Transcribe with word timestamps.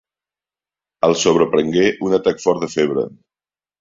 El 1.09 1.13
sobreprengué 1.25 1.85
un 2.07 2.19
atac 2.21 2.43
fort 2.47 2.65
de 2.67 2.71
febre. 2.77 3.05